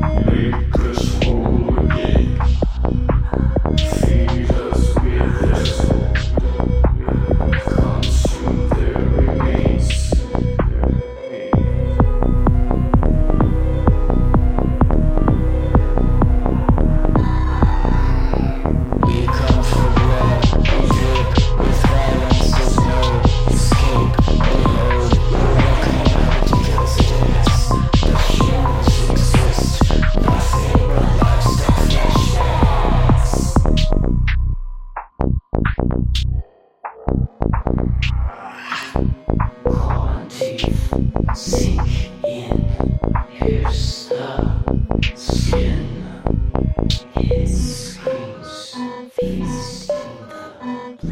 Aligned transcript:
Christmas. 0.00 1.03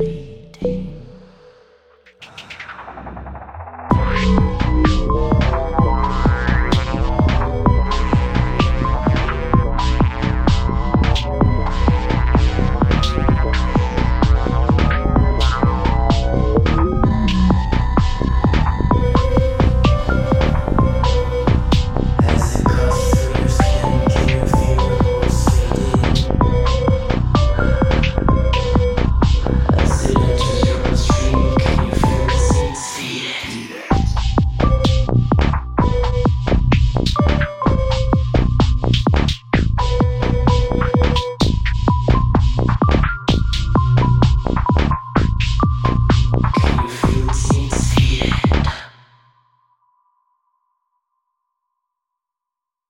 lovely. 0.00 0.21